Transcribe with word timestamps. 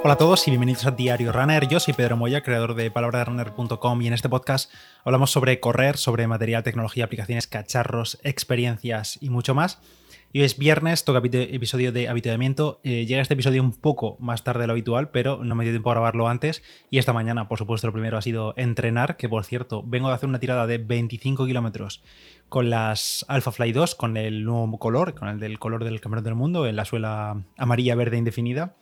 Hola 0.00 0.14
a 0.14 0.16
todos 0.16 0.46
y 0.46 0.52
bienvenidos 0.52 0.86
a 0.86 0.92
Diario 0.92 1.32
Runner. 1.32 1.66
Yo 1.66 1.80
soy 1.80 1.92
Pedro 1.92 2.16
Moya, 2.16 2.42
creador 2.42 2.74
de 2.74 2.88
palabraderunner.com 2.88 4.00
y 4.00 4.06
en 4.06 4.12
este 4.12 4.28
podcast 4.28 4.72
hablamos 5.04 5.32
sobre 5.32 5.58
correr, 5.58 5.96
sobre 5.96 6.28
material, 6.28 6.62
tecnología, 6.62 7.04
aplicaciones, 7.04 7.48
cacharros, 7.48 8.20
experiencias 8.22 9.18
y 9.20 9.28
mucho 9.28 9.56
más. 9.56 9.80
Y 10.32 10.38
hoy 10.40 10.44
es 10.44 10.56
viernes, 10.56 11.04
toca 11.04 11.20
episodio 11.24 11.90
de 11.90 12.08
habituamiento. 12.08 12.80
Eh, 12.84 13.06
llega 13.06 13.22
este 13.22 13.34
episodio 13.34 13.60
un 13.60 13.72
poco 13.72 14.16
más 14.20 14.44
tarde 14.44 14.60
de 14.60 14.66
lo 14.68 14.74
habitual, 14.74 15.10
pero 15.10 15.42
no 15.42 15.56
me 15.56 15.64
dio 15.64 15.72
tiempo 15.72 15.90
a 15.90 15.94
grabarlo 15.94 16.28
antes. 16.28 16.62
Y 16.90 16.98
esta 16.98 17.12
mañana, 17.12 17.48
por 17.48 17.58
supuesto, 17.58 17.88
lo 17.88 17.92
primero 17.92 18.18
ha 18.18 18.22
sido 18.22 18.54
entrenar, 18.56 19.16
que 19.16 19.28
por 19.28 19.44
cierto, 19.44 19.82
vengo 19.84 20.08
de 20.08 20.14
hacer 20.14 20.28
una 20.28 20.38
tirada 20.38 20.68
de 20.68 20.78
25 20.78 21.44
kilómetros 21.44 22.02
con 22.48 22.70
las 22.70 23.24
Alpha 23.26 23.50
Fly 23.50 23.72
2, 23.72 23.94
con 23.96 24.16
el 24.16 24.44
nuevo 24.44 24.78
color, 24.78 25.14
con 25.14 25.28
el 25.28 25.40
del 25.40 25.58
color 25.58 25.82
del 25.82 26.00
campeón 26.00 26.24
del 26.24 26.34
mundo, 26.34 26.66
en 26.66 26.76
la 26.76 26.84
suela 26.84 27.42
amarilla 27.56 27.96
verde 27.96 28.18
indefinida. 28.18 28.76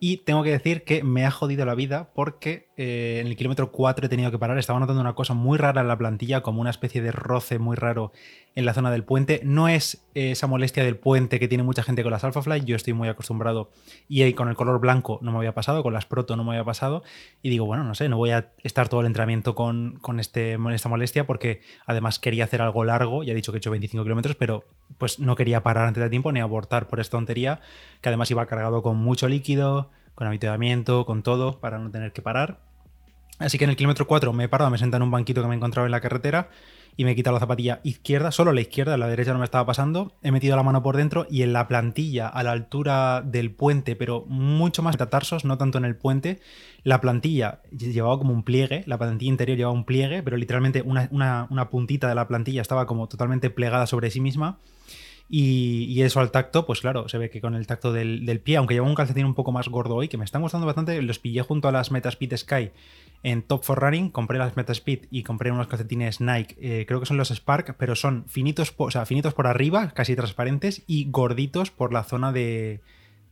Y 0.00 0.18
tengo 0.18 0.42
que 0.44 0.50
decir 0.50 0.84
que 0.84 1.02
me 1.02 1.26
ha 1.26 1.30
jodido 1.30 1.66
la 1.66 1.74
vida 1.74 2.10
porque 2.14 2.68
eh, 2.76 3.18
en 3.20 3.26
el 3.26 3.36
kilómetro 3.36 3.72
4 3.72 4.06
he 4.06 4.08
tenido 4.08 4.30
que 4.30 4.38
parar. 4.38 4.56
Estaba 4.56 4.78
notando 4.78 5.00
una 5.00 5.14
cosa 5.14 5.34
muy 5.34 5.58
rara 5.58 5.80
en 5.80 5.88
la 5.88 5.98
plantilla, 5.98 6.42
como 6.42 6.60
una 6.60 6.70
especie 6.70 7.02
de 7.02 7.10
roce 7.10 7.58
muy 7.58 7.74
raro 7.74 8.12
en 8.54 8.64
la 8.64 8.74
zona 8.74 8.92
del 8.92 9.02
puente. 9.02 9.40
No 9.42 9.68
es 9.68 10.06
esa 10.14 10.46
molestia 10.46 10.84
del 10.84 10.96
puente 10.96 11.40
que 11.40 11.48
tiene 11.48 11.64
mucha 11.64 11.82
gente 11.82 12.04
con 12.04 12.12
las 12.12 12.22
Alphafly. 12.22 12.64
Yo 12.64 12.76
estoy 12.76 12.92
muy 12.92 13.08
acostumbrado 13.08 13.70
y 14.08 14.32
con 14.34 14.48
el 14.48 14.54
color 14.54 14.78
blanco 14.78 15.18
no 15.20 15.32
me 15.32 15.38
había 15.38 15.54
pasado, 15.54 15.82
con 15.82 15.92
las 15.92 16.06
Proto 16.06 16.36
no 16.36 16.44
me 16.44 16.50
había 16.50 16.64
pasado. 16.64 17.02
Y 17.42 17.50
digo, 17.50 17.66
bueno, 17.66 17.82
no 17.82 17.96
sé, 17.96 18.08
no 18.08 18.16
voy 18.16 18.30
a 18.30 18.52
estar 18.62 18.88
todo 18.88 19.00
el 19.00 19.06
entrenamiento 19.06 19.56
con, 19.56 19.98
con 20.00 20.20
este, 20.20 20.56
esta 20.72 20.88
molestia 20.88 21.26
porque 21.26 21.62
además 21.86 22.20
quería 22.20 22.44
hacer 22.44 22.62
algo 22.62 22.84
largo. 22.84 23.24
Ya 23.24 23.32
he 23.32 23.36
dicho 23.36 23.50
que 23.50 23.56
he 23.56 23.60
hecho 23.60 23.72
25 23.72 24.04
kilómetros, 24.04 24.36
pero 24.36 24.64
pues 24.98 25.18
no 25.18 25.34
quería 25.34 25.64
parar 25.64 25.88
antes 25.88 26.02
de 26.02 26.10
tiempo 26.10 26.30
ni 26.30 26.38
abortar 26.38 26.86
por 26.86 27.00
esta 27.00 27.16
tontería, 27.16 27.60
que 28.00 28.08
además 28.08 28.30
iba 28.30 28.46
cargado 28.46 28.82
con 28.82 28.96
mucho 28.96 29.28
líquido 29.28 29.87
con 30.18 30.26
habituamiento, 30.26 31.06
con 31.06 31.22
todo, 31.22 31.60
para 31.60 31.78
no 31.78 31.92
tener 31.92 32.12
que 32.12 32.22
parar. 32.22 32.58
Así 33.38 33.56
que 33.56 33.62
en 33.62 33.70
el 33.70 33.76
kilómetro 33.76 34.08
4 34.08 34.32
me 34.32 34.42
he 34.42 34.48
parado, 34.48 34.68
me 34.68 34.76
sentado 34.76 34.96
en 34.96 35.04
un 35.04 35.12
banquito 35.12 35.42
que 35.42 35.46
me 35.46 35.54
encontraba 35.54 35.86
en 35.86 35.92
la 35.92 36.00
carretera 36.00 36.48
y 36.96 37.04
me 37.04 37.12
he 37.12 37.14
quitado 37.14 37.34
la 37.34 37.38
zapatilla 37.38 37.78
izquierda, 37.84 38.32
solo 38.32 38.52
la 38.52 38.60
izquierda, 38.60 38.96
la 38.96 39.06
derecha 39.06 39.32
no 39.32 39.38
me 39.38 39.44
estaba 39.44 39.64
pasando. 39.64 40.18
He 40.24 40.32
metido 40.32 40.56
la 40.56 40.64
mano 40.64 40.82
por 40.82 40.96
dentro 40.96 41.28
y 41.30 41.42
en 41.42 41.52
la 41.52 41.68
plantilla, 41.68 42.26
a 42.26 42.42
la 42.42 42.50
altura 42.50 43.22
del 43.24 43.52
puente, 43.52 43.94
pero 43.94 44.24
mucho 44.26 44.82
más 44.82 44.96
tarsos, 44.96 45.44
no 45.44 45.56
tanto 45.56 45.78
en 45.78 45.84
el 45.84 45.94
puente, 45.94 46.40
la 46.82 47.00
plantilla 47.00 47.62
llevaba 47.70 48.18
como 48.18 48.32
un 48.32 48.42
pliegue, 48.42 48.82
la 48.86 48.98
plantilla 48.98 49.30
interior 49.30 49.56
llevaba 49.56 49.76
un 49.76 49.84
pliegue, 49.84 50.24
pero 50.24 50.36
literalmente 50.36 50.82
una 50.82 51.68
puntita 51.70 52.08
de 52.08 52.16
la 52.16 52.26
plantilla 52.26 52.60
estaba 52.60 52.86
como 52.86 53.06
totalmente 53.06 53.50
plegada 53.50 53.86
sobre 53.86 54.10
sí 54.10 54.20
misma. 54.20 54.58
Y, 55.30 56.00
eso 56.00 56.20
al 56.20 56.30
tacto, 56.30 56.64
pues 56.64 56.80
claro, 56.80 57.08
se 57.08 57.18
ve 57.18 57.28
que 57.28 57.42
con 57.42 57.54
el 57.54 57.66
tacto 57.66 57.92
del, 57.92 58.40
pie, 58.42 58.56
aunque 58.56 58.74
lleva 58.74 58.86
un 58.86 58.94
calcetín 58.94 59.26
un 59.26 59.34
poco 59.34 59.52
más 59.52 59.68
gordo 59.68 59.94
hoy, 59.94 60.08
que 60.08 60.16
me 60.16 60.24
están 60.24 60.40
gustando 60.40 60.66
bastante, 60.66 61.02
los 61.02 61.18
pillé 61.18 61.42
junto 61.42 61.68
a 61.68 61.72
las 61.72 61.90
Metaspeed 61.90 62.36
Sky 62.36 62.70
en 63.22 63.42
Top 63.42 63.62
for 63.62 63.78
Running, 63.78 64.10
compré 64.10 64.38
las 64.38 64.56
Metaspeed 64.56 65.00
y 65.10 65.24
compré 65.24 65.50
unos 65.50 65.66
calcetines 65.66 66.20
Nike, 66.20 66.56
eh, 66.60 66.86
creo 66.86 67.00
que 67.00 67.06
son 67.06 67.18
los 67.18 67.30
Spark, 67.30 67.76
pero 67.76 67.94
son 67.94 68.24
finitos, 68.26 68.72
o 68.76 68.90
sea, 68.90 69.04
finitos 69.04 69.34
por 69.34 69.46
arriba, 69.46 69.90
casi 69.90 70.16
transparentes, 70.16 70.82
y 70.86 71.10
gorditos 71.10 71.70
por 71.70 71.92
la 71.92 72.04
zona 72.04 72.32
de, 72.32 72.80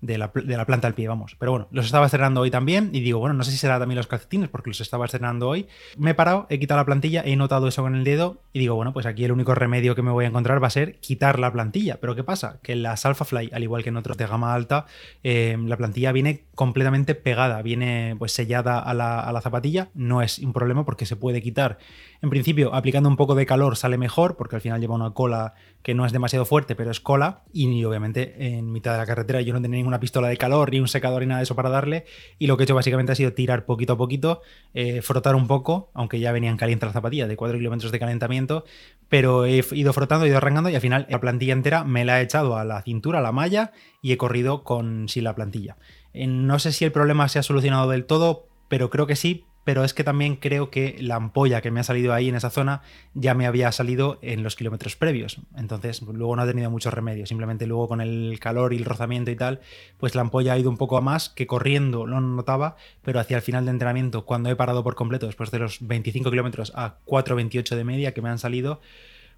de 0.01 0.19
la, 0.19 0.31
planta 0.31 0.87
al 0.87 0.95
pie, 0.95 1.09
vamos. 1.09 1.37
Pero 1.39 1.53
bueno, 1.53 1.69
los 1.71 1.87
estaba 1.87 2.07
estrenando 2.07 2.41
hoy 2.41 2.51
también 2.51 2.91
y 2.93 3.01
digo, 3.01 3.19
bueno, 3.19 3.35
no 3.35 3.45
sé 3.45 3.51
si 3.51 3.57
será 3.57 3.79
también 3.79 3.97
los 3.97 4.07
calcetines 4.07 4.49
porque 4.49 4.71
los 4.71 4.81
estaba 4.81 5.05
estrenando 5.05 5.49
hoy. 5.49 5.67
Me 5.97 6.11
he 6.11 6.15
parado, 6.15 6.47
he 6.51 6.59
quitado 6.59 6.79
la 6.79 6.85
plantilla, 6.85 7.23
he 7.25 7.37
notado 7.37 7.69
eso 7.69 7.83
con 7.83 7.95
el 7.95 8.05
dedo 8.05 8.41
y 8.53 8.61
digo, 8.61 8.75
bueno, 8.75 8.93
pues 8.93 9.07
aquí 9.07 9.25
el 9.25 9.33
único 9.33 9.55
remedio 9.55 9.95
que 9.95 10.03
me 10.03 10.11
voy 10.11 10.25
a 10.25 10.29
encontrar 10.29 10.63
va 10.63 10.67
a 10.67 10.71
ser 10.71 10.99
quitar 11.01 11.39
la 11.39 11.53
plantilla. 11.53 11.99
Pero 12.01 12.15
¿qué 12.15 12.25
pasa? 12.25 12.59
Que 12.63 12.73
en 12.73 12.83
las 12.83 13.07
Alpha 13.07 13.25
Fly, 13.25 13.51
al 13.53 13.63
igual 13.63 13.83
que 13.83 13.89
en 13.89 13.97
otros 13.97 14.17
de 14.17 14.27
gama 14.27 14.55
alta, 14.55 14.87
eh, 15.23 15.57
la 15.59 15.77
plantilla 15.77 16.13
viene 16.13 16.45
completamente 16.55 17.15
pegada, 17.15 17.63
viene 17.63 18.17
pues 18.19 18.33
sellada 18.33 18.79
a 18.79 18.95
la, 18.95 19.21
a 19.21 19.33
la 19.33 19.41
zapatilla. 19.41 19.89
No 19.95 20.23
es 20.23 20.39
un 20.39 20.53
problema 20.53 20.85
porque 20.85 21.07
se 21.07 21.17
puede 21.17 21.43
quitar. 21.43 21.79
En 22.22 22.31
principio, 22.31 22.75
aplicando 22.75 23.09
un 23.09 23.16
poco 23.16 23.34
de 23.34 23.47
calor 23.47 23.77
sale 23.77 23.99
mejor 23.99 24.37
porque 24.37 24.56
al 24.56 24.62
final 24.62 24.81
lleva 24.81 24.94
una 24.94 25.10
cola 25.10 25.54
que 25.82 25.94
no 25.94 26.06
es 26.06 26.12
demasiado 26.12 26.44
fuerte, 26.44 26.75
pero 26.75 26.91
es 26.91 27.00
cola. 27.00 27.43
Y 27.53 27.84
obviamente 27.84 28.56
en 28.56 28.72
mitad 28.72 28.93
de 28.93 28.99
la 28.99 29.06
carretera 29.06 29.41
yo 29.41 29.53
no 29.53 29.62
tenía 29.62 29.77
ninguna 29.77 30.00
pistola 30.00 30.28
de 30.28 30.37
calor, 30.37 30.71
ni 30.71 30.81
un 30.81 30.88
secador, 30.88 31.22
ni 31.22 31.28
nada 31.28 31.38
de 31.38 31.44
eso 31.44 31.55
para 31.55 31.71
darle. 31.71 32.05
Y 32.38 32.47
lo 32.47 32.56
que 32.56 32.62
he 32.62 32.65
hecho 32.65 32.75
básicamente 32.75 33.12
ha 33.12 33.15
sido 33.15 33.32
tirar 33.32 33.66
poquito 33.66 33.94
a 33.94 33.97
poquito, 33.97 34.41
eh, 34.75 35.03
frotar 35.03 35.34
un 35.34 35.47
poco, 35.47 35.91
aunque 35.94 36.19
ya 36.19 36.32
venían 36.32 36.56
calientes 36.56 36.87
las 36.87 36.94
zapatillas, 36.94 37.28
de 37.28 37.37
4 37.37 37.59
kilómetros 37.59 37.93
de 37.93 37.99
calentamiento. 37.99 38.65
Pero 39.09 39.44
he 39.44 39.65
ido 39.72 39.93
frotando, 39.93 40.25
he 40.25 40.28
ido 40.28 40.38
arrancando 40.38 40.71
y 40.71 40.75
al 40.75 40.81
final 40.81 41.06
la 41.09 41.21
plantilla 41.21 41.53
entera 41.53 41.84
me 41.84 42.05
la 42.05 42.21
he 42.21 42.25
echado 42.25 42.56
a 42.56 42.65
la 42.65 42.82
cintura, 42.82 43.21
a 43.21 43.22
la 43.22 43.32
malla, 43.32 43.72
y 44.03 44.12
he 44.12 44.16
corrido 44.16 44.65
con 44.65 45.09
sin 45.09 45.25
la 45.25 45.34
plantilla. 45.34 45.76
Eh, 46.12 46.26
no 46.26 46.59
sé 46.59 46.72
si 46.72 46.84
el 46.84 46.93
problema 46.93 47.28
se 47.28 47.38
ha 47.38 47.43
solucionado 47.43 47.91
del 47.91 48.06
todo, 48.06 48.49
pero 48.69 48.91
creo 48.91 49.06
que 49.06 49.16
sí, 49.16 49.44
pero 49.66 49.82
es 49.82 49.94
que 49.94 50.04
también 50.04 50.37
creo 50.37 50.71
que 50.71 50.94
la 51.00 51.16
ampolla 51.16 51.60
que 51.60 51.72
me 51.72 51.81
ha 51.81 51.82
salido 51.82 52.15
ahí 52.15 52.28
en 52.28 52.37
esa 52.37 52.50
zona 52.50 52.82
ya 53.15 53.34
me 53.34 53.47
había 53.47 53.72
salido 53.72 54.21
en 54.22 54.44
los 54.44 54.54
kilómetros 54.54 54.94
previos. 54.94 55.41
Entonces, 55.56 56.03
luego 56.03 56.37
no 56.37 56.43
ha 56.43 56.47
tenido 56.47 56.71
mucho 56.71 56.93
remedio. 56.93 57.27
Simplemente 57.27 57.66
luego 57.66 57.88
con 57.88 58.00
el 58.00 58.38
calor 58.38 58.72
y 58.72 58.76
el 58.76 58.84
rozamiento 58.84 59.32
y 59.32 59.34
tal, 59.34 59.59
pues 59.99 60.15
la 60.15 60.21
ampolla 60.21 60.53
ha 60.53 60.59
ido 60.59 60.71
un 60.71 60.76
poco 60.76 60.97
a 60.97 61.00
más, 61.00 61.31
que 61.31 61.49
corriendo 61.49 62.06
no 62.06 62.21
notaba, 62.21 62.76
pero 63.03 63.19
hacia 63.19 63.38
el 63.38 63.43
final 63.43 63.65
de 63.65 63.72
entrenamiento, 63.72 64.25
cuando 64.25 64.50
he 64.50 64.55
parado 64.55 64.84
por 64.84 64.94
completo, 64.94 65.26
después 65.26 65.50
de 65.50 65.59
los 65.59 65.84
25 65.84 66.31
kilómetros 66.31 66.71
a 66.76 66.99
4.28 67.05 67.75
de 67.75 67.82
media 67.82 68.15
que 68.15 68.22
me 68.22 68.28
han 68.28 68.38
salido, 68.38 68.81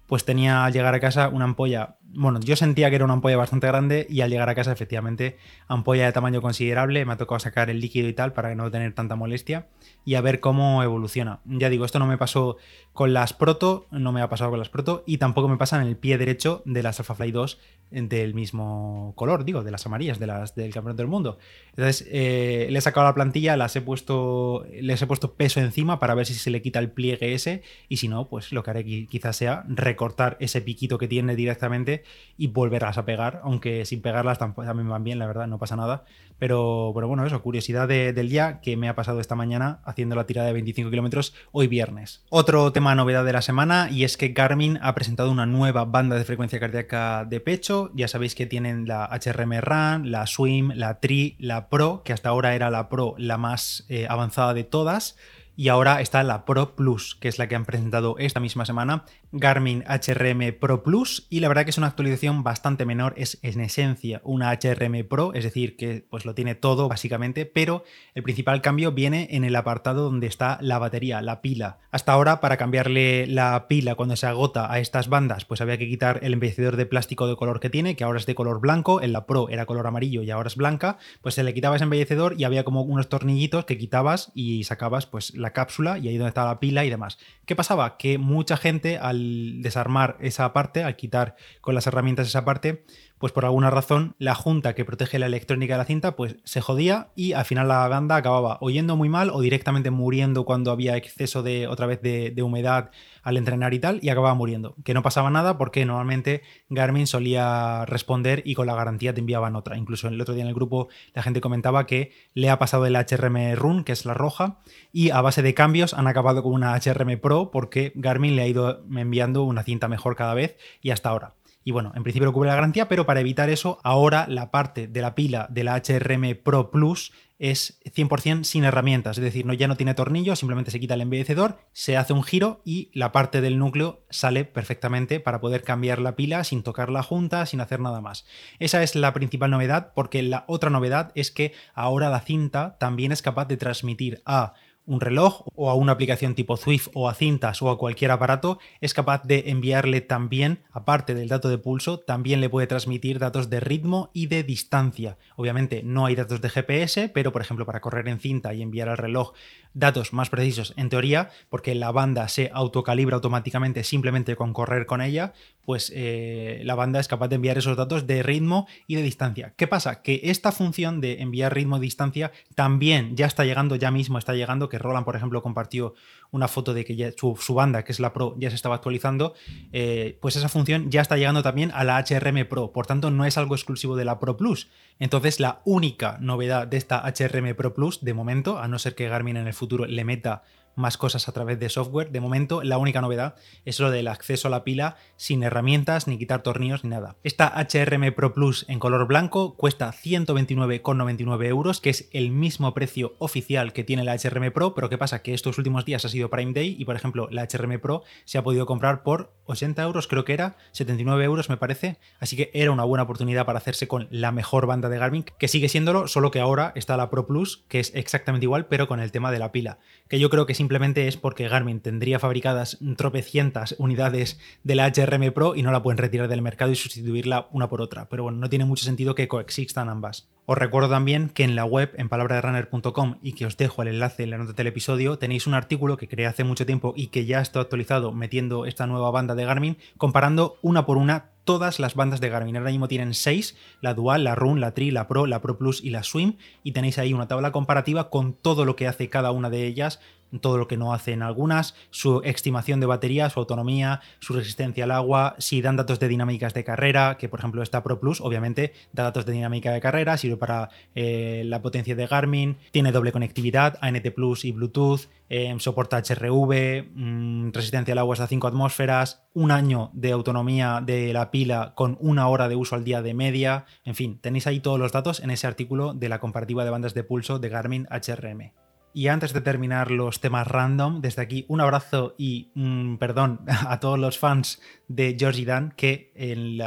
pues 0.09 0.25
tenía 0.25 0.65
al 0.65 0.73
llegar 0.73 0.95
a 0.95 0.99
casa 0.99 1.29
una 1.29 1.45
ampolla, 1.45 1.97
bueno, 2.01 2.39
yo 2.39 2.55
sentía 2.55 2.89
que 2.89 2.95
era 2.95 3.05
una 3.05 3.13
ampolla 3.13 3.37
bastante 3.37 3.67
grande 3.67 4.07
y 4.09 4.21
al 4.21 4.31
llegar 4.31 4.49
a 4.49 4.55
casa 4.55 4.71
efectivamente 4.71 5.37
ampolla 5.67 6.05
de 6.05 6.11
tamaño 6.11 6.41
considerable, 6.41 7.05
me 7.05 7.13
ha 7.13 7.17
tocado 7.17 7.39
sacar 7.39 7.69
el 7.69 7.79
líquido 7.79 8.07
y 8.07 8.13
tal 8.13 8.33
para 8.33 8.55
no 8.55 8.71
tener 8.71 8.91
tanta 8.95 9.15
molestia 9.15 9.67
y 10.05 10.15
a 10.15 10.21
ver 10.21 10.39
cómo 10.39 10.81
evoluciona. 10.81 11.41
Ya 11.45 11.69
digo, 11.69 11.85
esto 11.85 11.99
no 11.99 12.07
me 12.07 12.17
pasó 12.17 12.57
con 12.91 13.13
las 13.13 13.33
Proto, 13.33 13.85
no 13.91 14.11
me 14.11 14.23
ha 14.23 14.29
pasado 14.29 14.49
con 14.49 14.57
las 14.57 14.69
Proto 14.69 15.03
y 15.05 15.19
tampoco 15.19 15.47
me 15.47 15.57
pasa 15.57 15.79
en 15.79 15.87
el 15.87 15.95
pie 15.95 16.17
derecho 16.17 16.63
de 16.65 16.81
las 16.81 16.99
Alpha 16.99 17.13
Fly 17.13 17.31
2 17.31 17.59
del 17.91 18.33
mismo 18.33 19.13
color, 19.15 19.45
digo, 19.45 19.63
de 19.63 19.71
las 19.71 19.85
amarillas, 19.85 20.17
de 20.17 20.27
las 20.27 20.55
del 20.55 20.73
campeonato 20.73 21.03
del 21.03 21.07
mundo. 21.07 21.37
Entonces, 21.69 22.07
eh, 22.11 22.67
le 22.69 22.79
he 22.79 22.81
sacado 22.81 23.05
la 23.05 23.13
plantilla, 23.13 23.57
las 23.57 23.75
he 23.75 23.81
puesto, 23.81 24.65
les 24.71 25.01
he 25.01 25.07
puesto 25.07 25.35
peso 25.35 25.59
encima 25.59 25.99
para 25.99 26.15
ver 26.15 26.25
si 26.25 26.33
se 26.33 26.49
le 26.49 26.63
quita 26.63 26.79
el 26.79 26.91
pliegue 26.91 27.33
ese 27.33 27.61
y 27.87 27.97
si 27.97 28.07
no, 28.07 28.27
pues 28.27 28.51
lo 28.51 28.63
que 28.63 28.71
haré 28.71 28.83
quizás 28.83 29.37
sea 29.37 29.63
cortar 29.99 30.37
ese 30.39 30.61
piquito 30.61 30.97
que 30.97 31.09
tiene 31.09 31.35
directamente 31.35 32.03
y 32.37 32.47
volverlas 32.47 32.97
a 32.97 33.03
pegar, 33.03 33.41
aunque 33.43 33.83
sin 33.83 34.01
pegarlas 34.01 34.39
también 34.39 34.87
van 34.87 35.03
bien, 35.03 35.19
la 35.19 35.27
verdad, 35.27 35.45
no 35.45 35.59
pasa 35.59 35.75
nada. 35.75 36.05
Pero, 36.37 36.93
bueno, 36.93 37.25
eso, 37.25 37.41
curiosidad 37.41 37.85
del 37.89 38.29
día 38.29 38.61
que 38.61 38.77
me 38.77 38.87
ha 38.87 38.95
pasado 38.95 39.19
esta 39.19 39.35
mañana 39.35 39.81
haciendo 39.83 40.15
la 40.15 40.25
tirada 40.25 40.47
de 40.47 40.53
25 40.53 40.89
kilómetros 40.89 41.35
hoy 41.51 41.67
viernes. 41.67 42.23
Otro 42.29 42.71
tema 42.71 42.95
novedad 42.95 43.25
de 43.25 43.33
la 43.33 43.41
semana 43.41 43.89
y 43.91 44.05
es 44.05 44.15
que 44.15 44.29
Garmin 44.29 44.79
ha 44.81 44.95
presentado 44.95 45.29
una 45.31 45.45
nueva 45.45 45.83
banda 45.83 46.15
de 46.15 46.23
frecuencia 46.23 46.61
cardíaca 46.61 47.25
de 47.25 47.41
pecho. 47.41 47.91
Ya 47.93 48.07
sabéis 48.07 48.35
que 48.35 48.45
tienen 48.45 48.87
la 48.87 49.03
HRM 49.11 49.59
Run, 49.59 50.11
la 50.11 50.27
Swim, 50.27 50.71
la 50.75 51.01
Tri, 51.01 51.35
la 51.39 51.67
Pro, 51.67 52.03
que 52.05 52.13
hasta 52.13 52.29
ahora 52.29 52.55
era 52.55 52.69
la 52.69 52.87
Pro 52.87 53.15
la 53.17 53.37
más 53.37 53.85
eh, 53.89 54.07
avanzada 54.09 54.53
de 54.53 54.63
todas 54.63 55.17
y 55.59 55.67
ahora 55.67 55.99
está 55.99 56.23
la 56.23 56.45
Pro 56.45 56.73
Plus, 56.73 57.17
que 57.19 57.27
es 57.27 57.37
la 57.37 57.49
que 57.49 57.55
han 57.55 57.65
presentado 57.65 58.15
esta 58.17 58.39
misma 58.39 58.65
semana, 58.65 59.03
Garmin 59.33 59.83
HRM 59.83 60.57
Pro 60.57 60.83
Plus, 60.83 61.27
y 61.29 61.41
la 61.41 61.49
verdad 61.49 61.65
que 61.65 61.71
es 61.71 61.77
una 61.77 61.87
actualización 61.87 62.43
bastante 62.43 62.85
menor, 62.85 63.13
es 63.17 63.39
en 63.41 63.59
esencia 63.59 64.21
una 64.23 64.53
HRM 64.53 65.05
Pro, 65.09 65.33
es 65.33 65.43
decir, 65.43 65.75
que 65.75 66.05
pues 66.09 66.23
lo 66.23 66.33
tiene 66.33 66.55
todo 66.55 66.87
básicamente, 66.87 67.45
pero 67.45 67.83
el 68.15 68.23
principal 68.23 68.61
cambio 68.61 68.93
viene 68.93 69.27
en 69.31 69.43
el 69.43 69.53
apartado 69.53 70.05
donde 70.05 70.27
está 70.27 70.59
la 70.61 70.79
batería, 70.79 71.21
la 71.21 71.41
pila. 71.41 71.79
Hasta 71.91 72.13
ahora, 72.13 72.39
para 72.39 72.55
cambiarle 72.55 73.27
la 73.27 73.67
pila 73.67 73.95
cuando 73.95 74.15
se 74.15 74.27
agota 74.27 74.71
a 74.71 74.79
estas 74.79 75.09
bandas, 75.09 75.43
pues 75.43 75.59
había 75.59 75.77
que 75.77 75.89
quitar 75.89 76.21
el 76.23 76.31
embellecedor 76.31 76.77
de 76.77 76.85
plástico 76.85 77.27
de 77.27 77.35
color 77.35 77.59
que 77.59 77.69
tiene, 77.69 77.97
que 77.97 78.05
ahora 78.05 78.19
es 78.19 78.25
de 78.25 78.33
color 78.35 78.61
blanco, 78.61 79.01
en 79.01 79.11
la 79.11 79.25
Pro 79.25 79.49
era 79.49 79.65
color 79.65 79.87
amarillo 79.87 80.23
y 80.23 80.31
ahora 80.31 80.47
es 80.47 80.55
blanca, 80.55 80.99
pues 81.21 81.35
se 81.35 81.43
le 81.43 81.53
quitaba 81.53 81.75
ese 81.75 81.83
embellecedor 81.83 82.39
y 82.39 82.45
había 82.45 82.63
como 82.63 82.83
unos 82.83 83.09
tornillitos 83.09 83.65
que 83.65 83.77
quitabas 83.77 84.31
y 84.33 84.63
sacabas 84.63 85.05
pues 85.05 85.35
la 85.35 85.48
cápsula 85.51 85.97
y 85.97 86.07
ahí 86.07 86.17
donde 86.17 86.29
está 86.29 86.45
la 86.45 86.59
pila 86.59 86.85
y 86.85 86.89
demás. 86.89 87.17
¿Qué 87.45 87.55
pasaba? 87.55 87.97
Que 87.97 88.17
mucha 88.17 88.57
gente 88.57 88.97
al 88.97 89.61
desarmar 89.61 90.17
esa 90.19 90.51
parte, 90.53 90.83
al 90.83 90.95
quitar 90.95 91.35
con 91.61 91.75
las 91.75 91.87
herramientas 91.87 92.27
esa 92.27 92.45
parte, 92.45 92.83
pues 93.19 93.33
por 93.33 93.45
alguna 93.45 93.69
razón 93.69 94.15
la 94.17 94.33
junta 94.33 94.73
que 94.73 94.85
protege 94.85 95.19
la 95.19 95.27
electrónica 95.27 95.73
de 95.73 95.77
la 95.77 95.85
cinta 95.85 96.15
pues 96.15 96.37
se 96.45 96.61
jodía 96.61 97.09
y 97.15 97.33
al 97.33 97.45
final 97.45 97.67
la 97.67 97.87
banda 97.87 98.15
acababa 98.15 98.57
oyendo 98.61 98.95
muy 98.95 99.09
mal 99.09 99.29
o 99.29 99.41
directamente 99.41 99.91
muriendo 99.91 100.45
cuando 100.45 100.71
había 100.71 100.97
exceso 100.97 101.43
de 101.43 101.67
otra 101.67 101.85
vez 101.85 102.01
de, 102.01 102.33
humedad 102.39 102.91
al 103.21 103.35
entrenar 103.35 103.73
y 103.73 103.79
tal 103.79 103.99
y 104.01 104.07
acababa 104.07 104.33
muriendo. 104.33 104.75
Que 104.85 104.93
no 104.93 105.03
pasaba 105.03 105.29
nada 105.29 105.57
porque 105.57 105.85
normalmente 105.85 106.41
Garmin 106.69 107.05
solía 107.05 107.85
responder 107.85 108.41
y 108.45 108.55
con 108.55 108.65
la 108.65 108.75
garantía 108.75 109.13
te 109.13 109.19
enviaban 109.19 109.57
otra. 109.57 109.77
Incluso 109.77 110.07
el 110.07 110.19
otro 110.19 110.33
día 110.33 110.43
en 110.43 110.49
el 110.49 110.55
grupo 110.55 110.87
la 111.13 111.21
gente 111.21 111.41
comentaba 111.41 111.85
que 111.85 112.13
le 112.33 112.49
ha 112.49 112.57
pasado 112.57 112.85
el 112.85 112.95
HRM 112.95 113.55
Run, 113.55 113.83
que 113.83 113.91
es 113.91 114.05
la 114.05 114.13
roja, 114.13 114.59
y 114.93 115.09
a 115.09 115.19
base 115.19 115.41
de 115.41 115.53
cambios 115.53 115.93
han 115.93 116.07
acabado 116.07 116.41
con 116.41 116.53
una 116.53 116.73
HRM 116.75 117.19
Pro 117.19 117.51
porque 117.51 117.91
Garmin 117.95 118.37
le 118.37 118.43
ha 118.43 118.47
ido 118.47 118.81
enviando 118.89 119.43
una 119.43 119.63
cinta 119.63 119.89
mejor 119.89 120.15
cada 120.15 120.33
vez 120.33 120.57
y 120.81 120.91
hasta 120.91 121.09
ahora. 121.09 121.38
Y 121.63 121.71
bueno, 121.71 121.91
en 121.95 122.03
principio 122.03 122.25
lo 122.25 122.33
cubre 122.33 122.49
la 122.49 122.55
garantía, 122.55 122.87
pero 122.87 123.05
para 123.05 123.19
evitar 123.19 123.49
eso, 123.49 123.79
ahora 123.83 124.25
la 124.27 124.51
parte 124.51 124.87
de 124.87 125.01
la 125.01 125.15
pila 125.15 125.47
de 125.49 125.63
la 125.63 125.75
HRM 125.75 126.35
Pro 126.43 126.71
Plus 126.71 127.11
es 127.39 127.79
100% 127.85 128.43
sin 128.43 128.65
herramientas, 128.65 129.17
es 129.17 129.23
decir, 129.23 129.45
no, 129.45 129.53
ya 129.53 129.69
no 129.69 129.77
tiene 129.77 129.93
tornillo, 129.93 130.35
simplemente 130.35 130.71
se 130.71 130.79
quita 130.79 130.95
el 130.95 131.01
embellecedor, 131.01 131.57
se 131.71 131.95
hace 131.95 132.11
un 132.11 132.23
giro 132.23 132.61
y 132.65 132.91
la 132.93 133.13
parte 133.13 133.39
del 133.39 133.57
núcleo 133.57 134.03
sale 134.09 134.43
perfectamente 134.43 135.21
para 135.21 135.39
poder 135.39 135.63
cambiar 135.63 135.99
la 135.99 136.17
pila 136.17 136.43
sin 136.43 136.63
tocar 136.63 136.89
la 136.89 137.01
junta, 137.01 137.45
sin 137.45 137.61
hacer 137.61 137.79
nada 137.79 138.01
más. 138.01 138.25
Esa 138.59 138.83
es 138.83 138.93
la 138.95 139.13
principal 139.13 139.51
novedad 139.51 139.93
porque 139.95 140.21
la 140.21 140.43
otra 140.47 140.69
novedad 140.69 141.13
es 141.15 141.31
que 141.31 141.53
ahora 141.73 142.09
la 142.09 142.19
cinta 142.19 142.77
también 142.77 143.13
es 143.13 143.21
capaz 143.21 143.45
de 143.45 143.57
transmitir 143.57 144.21
a 144.25 144.53
un 144.89 145.01
reloj 145.01 145.43
o 145.55 145.69
a 145.69 145.75
una 145.75 145.93
aplicación 145.93 146.33
tipo 146.33 146.57
Swift 146.57 146.89
o 146.93 147.07
a 147.07 147.13
cintas 147.13 147.61
o 147.61 147.69
a 147.69 147.77
cualquier 147.77 148.11
aparato, 148.11 148.59
es 148.81 148.93
capaz 148.93 149.23
de 149.23 149.45
enviarle 149.47 150.01
también, 150.01 150.63
aparte 150.71 151.13
del 151.13 151.29
dato 151.29 151.47
de 151.47 151.59
pulso, 151.59 151.99
también 151.99 152.41
le 152.41 152.49
puede 152.49 152.67
transmitir 152.67 153.19
datos 153.19 153.49
de 153.49 153.59
ritmo 153.59 154.09
y 154.13 154.25
de 154.25 154.43
distancia. 154.43 155.17
Obviamente 155.35 155.83
no 155.83 156.07
hay 156.07 156.15
datos 156.15 156.41
de 156.41 156.49
GPS, 156.49 157.09
pero 157.09 157.31
por 157.31 157.41
ejemplo 157.41 157.67
para 157.67 157.81
correr 157.81 158.07
en 158.07 158.19
cinta 158.19 158.53
y 158.53 158.63
enviar 158.63 158.89
al 158.89 158.97
reloj 158.97 159.33
datos 159.73 160.11
más 160.11 160.31
precisos 160.31 160.73
en 160.75 160.89
teoría, 160.89 161.29
porque 161.49 161.75
la 161.75 161.91
banda 161.91 162.27
se 162.27 162.49
autocalibra 162.51 163.15
automáticamente 163.15 163.83
simplemente 163.83 164.35
con 164.35 164.53
correr 164.53 164.87
con 164.87 165.01
ella, 165.01 165.33
pues 165.63 165.91
eh, 165.95 166.61
la 166.63 166.73
banda 166.73 166.99
es 166.99 167.07
capaz 167.07 167.27
de 167.27 167.35
enviar 167.35 167.59
esos 167.59 167.77
datos 167.77 168.07
de 168.07 168.23
ritmo 168.23 168.67
y 168.87 168.95
de 168.95 169.03
distancia. 169.03 169.53
¿Qué 169.55 169.67
pasa? 169.67 170.01
Que 170.01 170.21
esta 170.23 170.51
función 170.51 170.99
de 170.99 171.21
enviar 171.21 171.53
ritmo 171.53 171.77
y 171.77 171.81
distancia 171.81 172.31
también 172.55 173.15
ya 173.15 173.27
está 173.27 173.45
llegando, 173.45 173.75
ya 173.75 173.91
mismo 173.91 174.17
está 174.17 174.33
llegando, 174.33 174.67
que 174.67 174.78
Roland, 174.79 175.05
por 175.05 175.15
ejemplo, 175.15 175.41
compartió 175.41 175.93
una 176.31 176.47
foto 176.47 176.73
de 176.73 176.85
que 176.85 177.13
su, 177.17 177.53
banda, 177.53 177.83
que 177.83 177.91
es 177.91 177.99
la 177.99 178.13
Pro, 178.13 178.35
ya 178.37 178.49
se 178.49 178.55
estaba 178.55 178.75
actualizando, 178.75 179.33
eh, 179.71 180.17
pues 180.21 180.35
esa 180.35 180.49
función 180.49 180.89
ya 180.91 181.01
está 181.01 181.17
llegando 181.17 181.43
también 181.43 181.71
a 181.73 181.83
la 181.83 181.97
HRM 181.97 182.47
Pro, 182.47 182.71
por 182.71 182.85
tanto 182.85 183.11
no 183.11 183.25
es 183.25 183.37
algo 183.37 183.55
exclusivo 183.55 183.95
de 183.95 184.05
la 184.05 184.19
Pro 184.19 184.37
Plus. 184.37 184.69
Entonces 184.99 185.39
la 185.39 185.61
única 185.65 186.17
novedad 186.21 186.67
de 186.67 186.77
esta 186.77 187.03
HRM 187.03 187.55
Pro 187.55 187.73
Plus, 187.73 188.03
de 188.03 188.13
momento, 188.13 188.59
a 188.59 188.67
no 188.67 188.79
ser 188.79 188.95
que 188.95 189.07
Garmin 189.07 189.37
en 189.37 189.47
el 189.47 189.53
futuro 189.53 189.85
le 189.85 190.03
meta 190.03 190.43
más 190.79 190.97
cosas 190.97 191.27
a 191.27 191.31
través 191.31 191.59
de 191.59 191.69
software. 191.69 192.11
De 192.11 192.21
momento, 192.21 192.63
la 192.63 192.77
única 192.77 193.01
novedad 193.01 193.35
es 193.65 193.79
lo 193.79 193.91
del 193.91 194.07
acceso 194.07 194.47
a 194.47 194.51
la 194.51 194.63
pila 194.63 194.95
sin 195.17 195.43
herramientas, 195.43 196.07
ni 196.07 196.17
quitar 196.17 196.41
tornillos, 196.41 196.83
ni 196.83 196.89
nada. 196.89 197.17
Esta 197.23 197.53
HRM 197.55 198.13
Pro 198.13 198.33
Plus 198.33 198.65
en 198.67 198.79
color 198.79 199.05
blanco 199.05 199.55
cuesta 199.55 199.91
129,99 199.91 201.45
euros, 201.45 201.81
que 201.81 201.89
es 201.89 202.09
el 202.13 202.31
mismo 202.31 202.73
precio 202.73 203.15
oficial 203.19 203.73
que 203.73 203.83
tiene 203.83 204.03
la 204.03 204.15
HRM 204.15 204.51
Pro, 204.51 204.73
pero 204.73 204.89
¿qué 204.89 204.97
pasa? 204.97 205.21
Que 205.21 205.33
estos 205.33 205.57
últimos 205.57 205.85
días 205.85 206.05
ha 206.05 206.09
sido 206.09 206.29
Prime 206.29 206.53
Day 206.53 206.75
y, 206.79 206.85
por 206.85 206.95
ejemplo, 206.95 207.27
la 207.31 207.43
HRM 207.43 207.79
Pro 207.79 208.03
se 208.25 208.37
ha 208.37 208.43
podido 208.43 208.65
comprar 208.65 209.03
por 209.03 209.33
80 209.45 209.81
euros, 209.83 210.07
creo 210.07 210.25
que 210.25 210.33
era, 210.33 210.57
79 210.71 211.23
euros 211.25 211.49
me 211.49 211.57
parece, 211.57 211.97
así 212.19 212.37
que 212.37 212.51
era 212.53 212.71
una 212.71 212.83
buena 212.83 213.03
oportunidad 213.03 213.45
para 213.45 213.57
hacerse 213.57 213.87
con 213.87 214.07
la 214.11 214.31
mejor 214.31 214.67
banda 214.67 214.89
de 214.89 214.97
Garmin, 214.97 215.25
que 215.37 215.47
sigue 215.47 215.69
siéndolo, 215.69 216.07
solo 216.07 216.31
que 216.31 216.39
ahora 216.39 216.71
está 216.75 216.97
la 216.97 217.09
Pro 217.09 217.25
Plus, 217.25 217.65
que 217.67 217.79
es 217.79 217.91
exactamente 217.95 218.45
igual, 218.45 218.67
pero 218.67 218.87
con 218.87 218.99
el 218.99 219.11
tema 219.11 219.31
de 219.31 219.39
la 219.39 219.51
pila, 219.51 219.79
que 220.07 220.19
yo 220.19 220.29
creo 220.29 220.45
que 220.45 220.53
simplemente 220.69 221.07
es 221.07 221.17
porque 221.17 221.47
Garmin 221.47 221.79
tendría 221.79 222.19
fabricadas 222.19 222.77
tropecientas 222.95 223.73
unidades 223.79 224.39
de 224.63 224.75
la 224.75 224.85
HRM 224.85 225.31
Pro 225.33 225.55
y 225.55 225.63
no 225.63 225.71
la 225.71 225.81
pueden 225.81 225.97
retirar 225.97 226.27
del 226.27 226.43
mercado 226.43 226.71
y 226.71 226.75
sustituirla 226.75 227.47
una 227.51 227.67
por 227.69 227.81
otra. 227.81 228.07
Pero 228.07 228.21
bueno, 228.21 228.37
no 228.37 228.51
tiene 228.51 228.65
mucho 228.65 228.85
sentido 228.85 229.15
que 229.15 229.27
coexistan 229.27 229.89
ambas. 229.89 230.29
Os 230.45 230.59
recuerdo 230.59 230.89
también 230.89 231.29
que 231.29 231.43
en 231.43 231.55
la 231.55 231.65
web, 231.65 231.91
en 231.97 232.07
palabraderunner.com, 232.07 233.17
y 233.23 233.33
que 233.33 233.47
os 233.47 233.57
dejo 233.57 233.81
el 233.81 233.87
enlace 233.87 234.23
en 234.23 234.29
la 234.29 234.37
nota 234.37 234.53
del 234.53 234.67
episodio, 234.67 235.17
tenéis 235.17 235.47
un 235.47 235.55
artículo 235.55 235.97
que 235.97 236.07
creé 236.07 236.27
hace 236.27 236.43
mucho 236.43 236.67
tiempo 236.67 236.93
y 236.95 237.07
que 237.07 237.25
ya 237.25 237.41
está 237.41 237.61
actualizado 237.61 238.11
metiendo 238.11 238.67
esta 238.67 238.85
nueva 238.85 239.09
banda 239.09 239.33
de 239.33 239.45
Garmin, 239.45 239.77
comparando 239.97 240.57
una 240.61 240.85
por 240.85 240.97
una 240.97 241.31
todas 241.45 241.79
las 241.79 241.95
bandas 241.95 242.21
de 242.21 242.29
Garmin. 242.29 242.57
Ahora 242.57 242.69
mismo 242.69 242.87
tienen 242.87 243.15
seis, 243.15 243.57
la 243.81 243.95
Dual, 243.95 244.23
la 244.23 244.35
Run, 244.35 244.61
la 244.61 244.75
Tri, 244.75 244.91
la 244.91 245.07
Pro, 245.07 245.25
la 245.25 245.41
Pro 245.41 245.57
Plus 245.57 245.83
y 245.83 245.89
la 245.89 246.03
Swim, 246.03 246.37
y 246.63 246.73
tenéis 246.73 246.99
ahí 246.99 247.13
una 247.13 247.27
tabla 247.27 247.51
comparativa 247.51 248.11
con 248.11 248.33
todo 248.33 248.65
lo 248.65 248.75
que 248.75 248.87
hace 248.87 249.09
cada 249.09 249.31
una 249.31 249.49
de 249.49 249.65
ellas 249.65 249.99
todo 250.41 250.57
lo 250.57 250.67
que 250.67 250.77
no 250.77 250.93
hacen 250.93 251.23
algunas, 251.23 251.75
su 251.89 252.21
estimación 252.23 252.79
de 252.79 252.85
batería, 252.85 253.29
su 253.29 253.39
autonomía, 253.39 254.01
su 254.19 254.33
resistencia 254.33 254.83
al 254.83 254.91
agua, 254.91 255.35
si 255.39 255.61
dan 255.61 255.75
datos 255.75 255.99
de 255.99 256.07
dinámicas 256.07 256.53
de 256.53 256.63
carrera, 256.63 257.17
que 257.17 257.29
por 257.29 257.39
ejemplo 257.39 257.63
esta 257.63 257.83
Pro 257.83 257.99
Plus 257.99 258.21
obviamente 258.21 258.73
da 258.93 259.03
datos 259.03 259.25
de 259.25 259.33
dinámica 259.33 259.71
de 259.71 259.81
carrera, 259.81 260.17
sirve 260.17 260.37
para 260.37 260.69
eh, 260.95 261.43
la 261.45 261.61
potencia 261.61 261.95
de 261.95 262.07
Garmin, 262.07 262.57
tiene 262.71 262.91
doble 262.91 263.11
conectividad, 263.11 263.77
ANT 263.81 264.07
Plus 264.11 264.45
y 264.45 264.51
Bluetooth, 264.51 265.09
eh, 265.29 265.55
soporta 265.59 265.97
HRV, 265.97 266.89
mm, 266.93 267.51
resistencia 267.51 267.91
al 267.91 267.99
agua 267.99 268.13
hasta 268.13 268.27
5 268.27 268.47
atmósferas, 268.47 269.23
un 269.33 269.51
año 269.51 269.91
de 269.93 270.11
autonomía 270.11 270.81
de 270.83 271.13
la 271.13 271.31
pila 271.31 271.73
con 271.75 271.97
una 272.01 272.27
hora 272.27 272.49
de 272.49 272.55
uso 272.55 272.75
al 272.75 272.83
día 272.83 273.01
de 273.01 273.13
media, 273.13 273.65
en 273.83 273.95
fin, 273.95 274.19
tenéis 274.19 274.47
ahí 274.47 274.59
todos 274.59 274.79
los 274.79 274.91
datos 274.91 275.19
en 275.19 275.31
ese 275.31 275.47
artículo 275.47 275.93
de 275.93 276.09
la 276.09 276.19
comparativa 276.19 276.63
de 276.63 276.71
bandas 276.71 276.93
de 276.93 277.03
pulso 277.03 277.39
de 277.39 277.49
Garmin 277.49 277.87
HRM. 277.89 278.51
Y 278.99 279.07
antes 279.07 279.31
de 279.31 279.39
terminar 279.39 279.91
los 279.91 280.19
temas 280.19 280.45
random, 280.45 280.99
desde 280.99 281.21
aquí 281.21 281.45
un 281.47 281.61
abrazo 281.61 282.15
y 282.17 282.51
mm, 282.53 282.97
perdón 282.97 283.39
a 283.47 283.79
todos 283.79 283.97
los 283.97 284.19
fans 284.19 284.59
de 284.89 285.15
Georgie 285.17 285.45
Dan, 285.45 285.71
que 285.77 286.11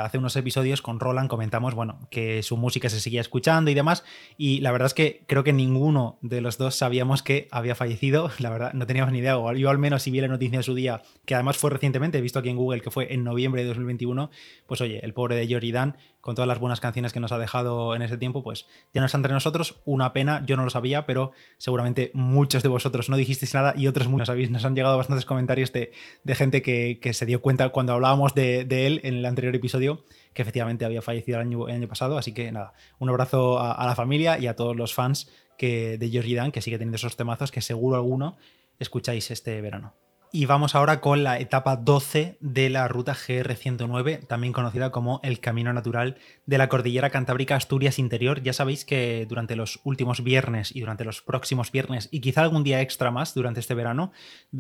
hace 0.01 0.17
unos 0.17 0.37
episodios 0.37 0.81
con 0.81 0.99
Roland 0.99 1.29
comentamos, 1.29 1.75
bueno, 1.75 2.09
que 2.11 2.43
su 2.43 2.57
música 2.57 2.89
se 2.89 3.01
seguía 3.01 3.21
escuchando 3.21 3.71
y 3.71 3.75
demás. 3.75 4.03
Y 4.39 4.61
la 4.61 4.73
verdad 4.73 4.87
es 4.87 4.95
que 4.95 5.25
creo 5.27 5.45
que 5.45 5.53
ninguno 5.53 6.19
de 6.23 6.41
los 6.41 6.57
dos 6.57 6.77
sabíamos 6.77 7.23
que 7.23 7.49
había 7.51 7.75
fallecido. 7.75 8.31
La 8.39 8.49
verdad, 8.49 8.73
no 8.73 8.87
teníamos 8.87 9.13
ni 9.13 9.19
idea. 9.19 9.37
O 9.37 9.53
yo 9.53 9.69
al 9.69 9.79
menos 9.79 10.05
si 10.05 10.11
vi 10.11 10.21
la 10.21 10.29
noticia 10.29 10.57
en 10.57 10.63
su 10.63 10.75
día, 10.75 11.03
que 11.27 11.35
además 11.35 11.59
fue 11.59 11.69
recientemente, 11.69 12.17
he 12.17 12.23
visto 12.23 12.39
aquí 12.39 12.49
en 12.49 12.57
Google 12.57 12.81
que 12.81 12.91
fue 12.91 13.13
en 13.13 13.25
noviembre 13.25 13.63
de 13.63 13.69
2021, 13.69 14.31
pues 14.67 14.81
oye, 14.81 15.05
el 15.05 15.13
pobre 15.13 15.35
de 15.35 15.47
Georgie 15.47 15.73
Dan, 15.73 15.97
con 16.23 16.37
todas 16.37 16.47
las 16.47 16.61
buenas 16.61 16.81
canciones 16.81 17.13
que 17.13 17.19
nos 17.19 17.33
ha 17.33 17.39
dejado 17.39 17.97
en 17.97 18.03
ese 18.03 18.17
tiempo, 18.17 18.45
pues 18.45 18.67
ya 18.95 19.01
no 19.01 19.07
está 19.07 19.19
entre 19.19 19.33
nosotros. 19.33 19.83
Una 19.85 20.13
pena, 20.13 20.45
yo 20.47 20.57
no 20.57 20.63
lo 20.63 20.71
sabía, 20.71 21.05
pero 21.05 21.33
seguramente 21.59 22.13
muchos 22.23 22.63
de 22.63 22.69
vosotros 22.69 23.09
no 23.09 23.17
dijisteis 23.17 23.53
nada 23.55 23.75
y 23.77 23.87
otros 23.87 24.09
muchos 24.09 24.29
sabéis. 24.29 24.51
Nos 24.51 24.65
han 24.65 24.75
llegado 24.75 24.97
bastantes 24.97 25.27
comentarios 25.27 25.73
de, 25.73 25.93
gente 26.29 26.63
que, 26.63 26.99
que 27.01 27.13
se 27.13 27.27
dio 27.27 27.43
cuenta 27.43 27.69
cuando 27.71 27.93
hablaba 27.93 28.17
de, 28.35 28.87
él 28.87 29.01
en 29.05 29.15
el 29.15 29.27
anterior 29.27 29.55
episodio, 29.55 30.05
que 30.33 30.43
efectivamente 30.43 30.85
había 30.85 31.03
fallecido 31.03 31.41
el 31.41 31.71
año, 31.71 31.89
pasado. 31.89 32.19
Así 32.19 32.33
que 32.33 32.51
nada, 32.53 32.73
un 32.99 33.09
abrazo 33.09 33.59
a, 33.59 33.85
la 33.87 33.95
familia 33.95 34.39
y 34.39 34.47
a 34.47 34.57
todos 34.57 34.77
los 34.77 34.95
fans 34.95 35.31
que, 35.59 35.99
de 35.99 36.09
Georgie 36.09 36.37
Dan, 36.37 36.53
que 36.53 36.63
sigue 36.63 36.79
teniendo 36.79 36.97
esos 36.97 37.17
temazos 37.17 37.51
que 37.51 37.61
seguro 37.61 37.97
alguno 37.97 38.37
escucháis 38.79 39.31
este 39.31 39.61
verano. 39.61 39.95
Y 40.35 40.47
vamos 40.47 40.75
ahora 40.75 41.03
con 41.03 41.25
la 41.25 41.39
etapa 41.39 41.77
12 41.77 42.39
de 42.41 42.71
la 42.71 42.89
ruta 42.89 43.15
GR109, 43.15 44.27
también 44.27 44.55
conocida 44.55 44.91
como 44.91 45.21
el 45.23 45.41
Camino 45.41 45.75
Natural 45.75 46.17
de 46.47 46.57
la 46.57 46.71
Cordillera 46.71 47.11
Cantábrica 47.11 47.55
Asturias 47.55 47.99
Interior. 47.99 48.43
Ya 48.43 48.55
sabéis 48.55 48.87
que 48.87 49.27
durante 49.29 49.57
los 49.57 49.81
últimos 49.85 50.25
viernes 50.25 50.75
y 50.75 50.81
durante 50.81 51.05
los 51.05 51.21
próximos 51.21 51.71
viernes 51.71 52.09
y 52.11 52.21
quizá 52.21 52.41
algún 52.41 52.65
día 52.65 52.81
extra 52.81 53.11
más 53.11 53.35
durante 53.35 53.61
este 53.61 53.75
verano, 53.75 54.11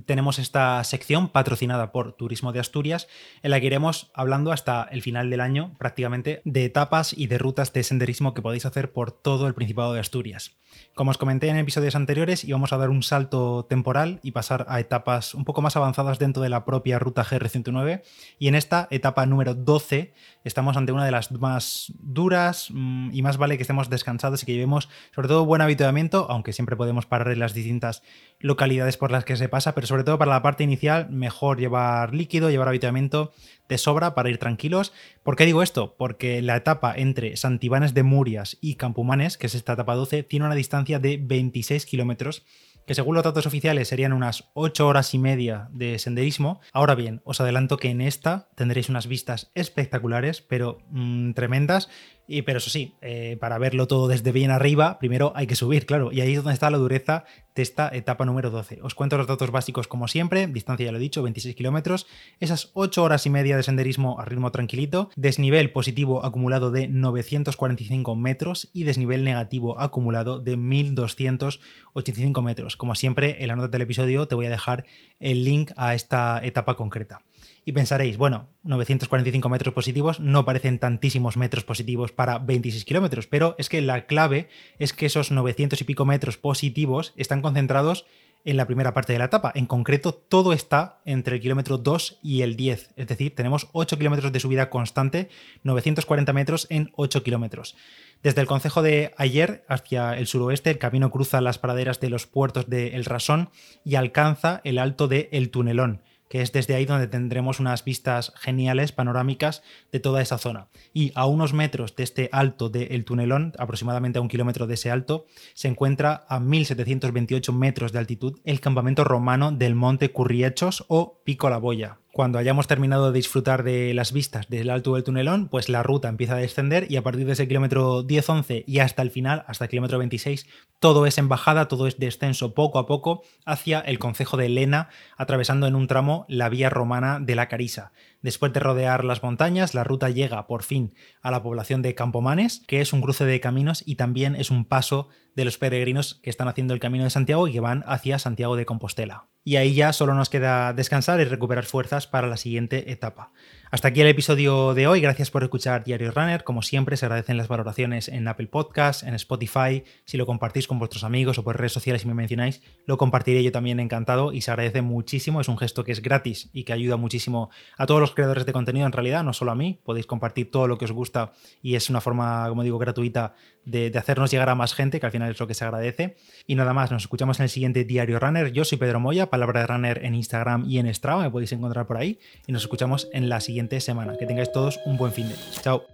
tenemos 0.04 0.38
esta 0.38 0.84
sección 0.84 1.30
patrocinada 1.30 1.90
por 1.90 2.12
Turismo 2.12 2.52
de 2.52 2.60
Asturias, 2.60 3.08
en 3.42 3.50
la 3.50 3.58
que 3.58 3.68
iremos 3.68 4.10
hablando 4.12 4.52
hasta 4.52 4.82
el 4.90 5.00
final 5.00 5.30
del 5.30 5.40
año 5.40 5.74
prácticamente 5.78 6.42
de 6.44 6.66
etapas 6.66 7.14
y 7.16 7.28
de 7.28 7.38
rutas 7.38 7.72
de 7.72 7.82
senderismo 7.82 8.34
que 8.34 8.42
podéis 8.42 8.66
hacer 8.66 8.92
por 8.92 9.10
todo 9.10 9.46
el 9.46 9.54
Principado 9.54 9.94
de 9.94 10.00
Asturias. 10.00 10.52
Como 10.94 11.10
os 11.10 11.18
comenté 11.18 11.48
en 11.48 11.56
episodios 11.56 11.96
anteriores, 11.96 12.44
íbamos 12.44 12.72
a 12.72 12.76
dar 12.76 12.90
un 12.90 13.02
salto 13.02 13.64
temporal 13.68 14.20
y 14.22 14.32
pasar 14.32 14.66
a 14.68 14.80
etapas 14.80 15.34
un 15.34 15.44
poco 15.44 15.61
más 15.62 15.76
avanzadas 15.76 16.18
dentro 16.18 16.42
de 16.42 16.48
la 16.48 16.64
propia 16.64 16.98
ruta 16.98 17.24
GR109. 17.24 18.02
Y 18.38 18.48
en 18.48 18.54
esta 18.54 18.88
etapa 18.90 19.24
número 19.26 19.54
12 19.54 20.12
estamos 20.44 20.76
ante 20.76 20.92
una 20.92 21.04
de 21.04 21.10
las 21.10 21.32
más 21.32 21.92
duras 21.98 22.68
mm, 22.70 23.10
y 23.12 23.22
más 23.22 23.38
vale 23.38 23.56
que 23.56 23.62
estemos 23.62 23.88
descansados 23.88 24.42
y 24.42 24.46
que 24.46 24.52
llevemos 24.52 24.88
sobre 25.14 25.28
todo 25.28 25.46
buen 25.46 25.62
habituamiento, 25.62 26.26
aunque 26.28 26.52
siempre 26.52 26.76
podemos 26.76 27.06
parar 27.06 27.32
en 27.32 27.38
las 27.38 27.54
distintas 27.54 28.02
localidades 28.40 28.96
por 28.96 29.10
las 29.10 29.24
que 29.24 29.36
se 29.36 29.48
pasa, 29.48 29.74
pero 29.74 29.86
sobre 29.86 30.04
todo 30.04 30.18
para 30.18 30.32
la 30.32 30.42
parte 30.42 30.64
inicial 30.64 31.08
mejor 31.10 31.58
llevar 31.58 32.14
líquido, 32.14 32.50
llevar 32.50 32.68
habituamiento 32.68 33.32
de 33.68 33.78
sobra 33.78 34.14
para 34.14 34.28
ir 34.28 34.38
tranquilos. 34.38 34.92
¿Por 35.22 35.36
qué 35.36 35.46
digo 35.46 35.62
esto? 35.62 35.94
Porque 35.96 36.42
la 36.42 36.56
etapa 36.56 36.94
entre 36.94 37.36
Santibanes 37.36 37.94
de 37.94 38.02
Murias 38.02 38.58
y 38.60 38.74
Campumanes, 38.74 39.38
que 39.38 39.46
es 39.46 39.54
esta 39.54 39.74
etapa 39.74 39.94
12, 39.94 40.22
tiene 40.24 40.46
una 40.46 40.54
distancia 40.54 40.98
de 40.98 41.18
26 41.22 41.86
kilómetros 41.86 42.44
que 42.86 42.94
según 42.94 43.14
los 43.14 43.24
datos 43.24 43.46
oficiales 43.46 43.88
serían 43.88 44.12
unas 44.12 44.50
8 44.54 44.86
horas 44.86 45.14
y 45.14 45.18
media 45.18 45.68
de 45.72 45.98
senderismo. 45.98 46.60
Ahora 46.72 46.94
bien, 46.94 47.20
os 47.24 47.40
adelanto 47.40 47.76
que 47.76 47.90
en 47.90 48.00
esta 48.00 48.48
tendréis 48.54 48.88
unas 48.88 49.06
vistas 49.06 49.50
espectaculares, 49.54 50.42
pero 50.42 50.78
mm, 50.90 51.32
tremendas, 51.32 51.88
y, 52.26 52.42
pero 52.42 52.58
eso 52.58 52.70
sí, 52.70 52.94
eh, 53.02 53.36
para 53.40 53.58
verlo 53.58 53.86
todo 53.86 54.08
desde 54.08 54.32
bien 54.32 54.50
arriba, 54.50 54.98
primero 54.98 55.32
hay 55.34 55.46
que 55.46 55.56
subir, 55.56 55.86
claro, 55.86 56.12
y 56.12 56.20
ahí 56.20 56.32
es 56.32 56.36
donde 56.36 56.54
está 56.54 56.70
la 56.70 56.78
dureza 56.78 57.24
de 57.54 57.62
esta 57.62 57.88
etapa 57.92 58.24
número 58.24 58.50
12. 58.50 58.80
Os 58.82 58.94
cuento 58.94 59.18
los 59.18 59.26
datos 59.26 59.50
básicos 59.50 59.88
como 59.88 60.08
siempre, 60.08 60.46
distancia 60.46 60.86
ya 60.86 60.92
lo 60.92 60.98
he 60.98 61.00
dicho, 61.00 61.22
26 61.22 61.54
kilómetros, 61.54 62.06
esas 62.40 62.70
8 62.74 63.02
horas 63.02 63.26
y 63.26 63.30
media 63.30 63.56
de 63.56 63.62
senderismo 63.62 64.20
a 64.20 64.24
ritmo 64.24 64.52
tranquilito, 64.52 65.10
desnivel 65.16 65.72
positivo 65.72 66.24
acumulado 66.24 66.70
de 66.70 66.88
945 66.88 68.16
metros 68.16 68.70
y 68.72 68.84
desnivel 68.84 69.24
negativo 69.24 69.80
acumulado 69.80 70.38
de 70.38 70.56
1285 70.56 72.42
metros. 72.42 72.76
Como 72.76 72.94
siempre, 72.94 73.42
en 73.42 73.48
la 73.48 73.56
nota 73.56 73.68
del 73.68 73.82
episodio 73.82 74.26
te 74.28 74.34
voy 74.34 74.46
a 74.46 74.50
dejar 74.50 74.84
el 75.20 75.44
link 75.44 75.72
a 75.76 75.94
esta 75.94 76.40
etapa 76.42 76.76
concreta. 76.76 77.22
Y 77.64 77.72
pensaréis, 77.72 78.16
bueno, 78.16 78.48
945 78.64 79.48
metros 79.48 79.72
positivos 79.72 80.18
no 80.18 80.44
parecen 80.44 80.80
tantísimos 80.80 81.36
metros 81.36 81.62
positivos 81.62 82.10
para 82.10 82.38
26 82.38 82.84
kilómetros, 82.84 83.28
pero 83.28 83.54
es 83.56 83.68
que 83.68 83.80
la 83.80 84.06
clave 84.06 84.48
es 84.80 84.92
que 84.92 85.06
esos 85.06 85.30
900 85.30 85.80
y 85.80 85.84
pico 85.84 86.04
metros 86.04 86.36
positivos 86.38 87.14
están 87.16 87.40
concentrados 87.40 88.04
en 88.44 88.56
la 88.56 88.66
primera 88.66 88.92
parte 88.92 89.12
de 89.12 89.20
la 89.20 89.26
etapa. 89.26 89.52
En 89.54 89.66
concreto, 89.66 90.12
todo 90.12 90.52
está 90.52 91.00
entre 91.04 91.36
el 91.36 91.42
kilómetro 91.42 91.78
2 91.78 92.18
y 92.22 92.42
el 92.42 92.56
10. 92.56 92.94
Es 92.96 93.06
decir, 93.06 93.34
tenemos 93.34 93.68
8 93.72 93.96
kilómetros 93.96 94.32
de 94.32 94.40
subida 94.40 94.68
constante, 94.68 95.28
940 95.62 96.32
metros 96.32 96.66
en 96.68 96.90
8 96.96 97.22
kilómetros. 97.22 97.76
Desde 98.24 98.40
el 98.40 98.48
concejo 98.48 98.82
de 98.82 99.14
Ayer 99.16 99.64
hacia 99.68 100.16
el 100.18 100.26
suroeste, 100.26 100.70
el 100.70 100.78
camino 100.78 101.10
cruza 101.10 101.40
las 101.40 101.58
praderas 101.58 102.00
de 102.00 102.10
los 102.10 102.26
puertos 102.26 102.68
de 102.68 102.96
El 102.96 103.04
Rasón 103.04 103.50
y 103.84 103.94
alcanza 103.94 104.60
el 104.64 104.78
alto 104.78 105.06
de 105.06 105.28
El 105.30 105.50
Tunelón 105.50 106.02
que 106.32 106.40
es 106.40 106.50
desde 106.50 106.74
ahí 106.74 106.86
donde 106.86 107.08
tendremos 107.08 107.60
unas 107.60 107.84
vistas 107.84 108.32
geniales, 108.40 108.90
panorámicas 108.90 109.62
de 109.92 110.00
toda 110.00 110.22
esa 110.22 110.38
zona. 110.38 110.68
Y 110.94 111.12
a 111.14 111.26
unos 111.26 111.52
metros 111.52 111.94
de 111.94 112.04
este 112.04 112.30
alto 112.32 112.70
del 112.70 113.04
Tunelón, 113.04 113.52
aproximadamente 113.58 114.18
a 114.18 114.22
un 114.22 114.28
kilómetro 114.28 114.66
de 114.66 114.72
ese 114.72 114.90
alto, 114.90 115.26
se 115.52 115.68
encuentra 115.68 116.24
a 116.30 116.40
1728 116.40 117.52
metros 117.52 117.92
de 117.92 117.98
altitud 117.98 118.40
el 118.44 118.60
campamento 118.60 119.04
romano 119.04 119.52
del 119.52 119.74
Monte 119.74 120.10
Curriechos 120.10 120.86
o 120.88 121.20
Pico 121.22 121.50
La 121.50 121.58
Boya. 121.58 122.01
Cuando 122.14 122.38
hayamos 122.38 122.66
terminado 122.66 123.10
de 123.10 123.16
disfrutar 123.16 123.62
de 123.62 123.94
las 123.94 124.12
vistas 124.12 124.50
del 124.50 124.68
alto 124.68 124.94
del 124.94 125.02
tunelón, 125.02 125.48
pues 125.48 125.70
la 125.70 125.82
ruta 125.82 126.10
empieza 126.10 126.34
a 126.34 126.40
descender 126.40 126.86
y 126.90 126.96
a 126.96 127.02
partir 127.02 127.24
de 127.24 127.32
ese 127.32 127.48
kilómetro 127.48 128.04
10-11 128.04 128.64
y 128.66 128.80
hasta 128.80 129.00
el 129.00 129.10
final, 129.10 129.44
hasta 129.46 129.64
el 129.64 129.70
kilómetro 129.70 129.96
26, 129.96 130.46
todo 130.78 131.06
es 131.06 131.16
embajada, 131.16 131.68
todo 131.68 131.86
es 131.86 131.98
descenso 131.98 132.52
poco 132.52 132.78
a 132.78 132.84
poco 132.84 133.22
hacia 133.46 133.80
el 133.80 133.98
concejo 133.98 134.36
de 134.36 134.50
Lena, 134.50 134.90
atravesando 135.16 135.66
en 135.66 135.74
un 135.74 135.86
tramo 135.86 136.26
la 136.28 136.50
vía 136.50 136.68
romana 136.68 137.18
de 137.18 137.34
la 137.34 137.48
Carisa. 137.48 137.92
Después 138.20 138.52
de 138.52 138.60
rodear 138.60 139.04
las 139.04 139.22
montañas, 139.22 139.72
la 139.72 139.82
ruta 139.82 140.10
llega 140.10 140.46
por 140.46 140.64
fin 140.64 140.92
a 141.22 141.30
la 141.30 141.42
población 141.42 141.80
de 141.80 141.94
Campomanes, 141.94 142.62
que 142.66 142.82
es 142.82 142.92
un 142.92 143.00
cruce 143.00 143.24
de 143.24 143.40
caminos 143.40 143.82
y 143.86 143.94
también 143.94 144.36
es 144.36 144.50
un 144.50 144.66
paso 144.66 145.08
de 145.34 145.46
los 145.46 145.56
peregrinos 145.56 146.20
que 146.22 146.28
están 146.28 146.48
haciendo 146.48 146.74
el 146.74 146.80
camino 146.80 147.04
de 147.04 147.10
Santiago 147.10 147.48
y 147.48 147.52
que 147.52 147.60
van 147.60 147.84
hacia 147.86 148.18
Santiago 148.18 148.54
de 148.56 148.66
Compostela. 148.66 149.31
Y 149.44 149.56
ahí 149.56 149.74
ya 149.74 149.92
solo 149.92 150.14
nos 150.14 150.28
queda 150.28 150.72
descansar 150.72 151.20
y 151.20 151.24
recuperar 151.24 151.64
fuerzas 151.64 152.06
para 152.06 152.28
la 152.28 152.36
siguiente 152.36 152.92
etapa. 152.92 153.32
Hasta 153.72 153.88
aquí 153.88 154.02
el 154.02 154.06
episodio 154.06 154.74
de 154.74 154.86
hoy. 154.86 155.00
Gracias 155.00 155.30
por 155.30 155.42
escuchar 155.42 155.82
Diario 155.82 156.10
Runner. 156.10 156.44
Como 156.44 156.60
siempre, 156.60 156.98
se 156.98 157.06
agradecen 157.06 157.38
las 157.38 157.48
valoraciones 157.48 158.08
en 158.08 158.28
Apple 158.28 158.48
Podcasts, 158.48 159.02
en 159.02 159.14
Spotify. 159.14 159.82
Si 160.04 160.18
lo 160.18 160.26
compartís 160.26 160.68
con 160.68 160.78
vuestros 160.78 161.04
amigos 161.04 161.38
o 161.38 161.42
por 161.42 161.56
redes 161.56 161.72
sociales 161.72 162.04
y 162.04 162.06
me 162.06 162.12
mencionáis, 162.12 162.60
lo 162.84 162.98
compartiré 162.98 163.42
yo 163.42 163.50
también 163.50 163.80
encantado 163.80 164.34
y 164.34 164.42
se 164.42 164.50
agradece 164.50 164.82
muchísimo. 164.82 165.40
Es 165.40 165.48
un 165.48 165.56
gesto 165.56 165.84
que 165.84 165.92
es 165.92 166.02
gratis 166.02 166.50
y 166.52 166.64
que 166.64 166.74
ayuda 166.74 166.98
muchísimo 166.98 167.48
a 167.78 167.86
todos 167.86 168.02
los 168.02 168.14
creadores 168.14 168.44
de 168.44 168.52
contenido 168.52 168.84
en 168.84 168.92
realidad, 168.92 169.24
no 169.24 169.32
solo 169.32 169.52
a 169.52 169.54
mí. 169.54 169.80
Podéis 169.82 170.04
compartir 170.04 170.50
todo 170.50 170.68
lo 170.68 170.76
que 170.76 170.84
os 170.84 170.92
gusta 170.92 171.32
y 171.62 171.74
es 171.74 171.88
una 171.88 172.02
forma, 172.02 172.46
como 172.50 172.64
digo, 172.64 172.76
gratuita 172.76 173.34
de, 173.64 173.88
de 173.88 173.98
hacernos 173.98 174.30
llegar 174.30 174.50
a 174.50 174.54
más 174.54 174.74
gente, 174.74 175.00
que 175.00 175.06
al 175.06 175.12
final 175.12 175.30
es 175.30 175.40
lo 175.40 175.46
que 175.46 175.54
se 175.54 175.64
agradece. 175.64 176.16
Y 176.46 176.56
nada 176.56 176.74
más, 176.74 176.90
nos 176.90 177.04
escuchamos 177.04 177.40
en 177.40 177.44
el 177.44 177.48
siguiente 177.48 177.84
Diario 177.84 178.18
Runner. 178.18 178.52
Yo 178.52 178.66
soy 178.66 178.76
Pedro 178.76 179.00
Moya, 179.00 179.30
palabra 179.32 179.60
de 179.60 179.66
runner 179.66 180.04
en 180.04 180.14
Instagram 180.14 180.66
y 180.68 180.78
en 180.78 180.94
Strava, 180.94 181.22
me 181.22 181.30
podéis 181.30 181.52
encontrar 181.52 181.86
por 181.86 181.96
ahí. 181.96 182.18
Y 182.46 182.52
nos 182.52 182.62
escuchamos 182.62 183.08
en 183.14 183.30
la 183.30 183.40
siguiente 183.40 183.80
semana. 183.80 184.18
Que 184.18 184.26
tengáis 184.26 184.52
todos 184.52 184.78
un 184.84 184.98
buen 184.98 185.10
fin 185.10 185.30
de. 185.30 185.34
Chao. 185.62 185.86